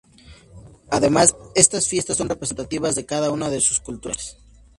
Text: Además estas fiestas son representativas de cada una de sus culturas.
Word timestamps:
Además 0.89 1.35
estas 1.53 1.87
fiestas 1.87 2.17
son 2.17 2.27
representativas 2.27 2.95
de 2.95 3.05
cada 3.05 3.29
una 3.29 3.51
de 3.51 3.61
sus 3.61 3.79
culturas. 3.79 4.39